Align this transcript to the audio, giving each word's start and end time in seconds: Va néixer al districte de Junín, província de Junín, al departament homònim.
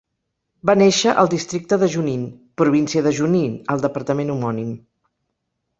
Va 0.69 0.75
néixer 0.81 1.13
al 1.23 1.29
districte 1.33 1.79
de 1.83 1.89
Junín, 1.97 2.25
província 2.63 3.05
de 3.09 3.13
Junín, 3.21 3.53
al 3.75 3.87
departament 3.87 4.37
homònim. 4.37 4.75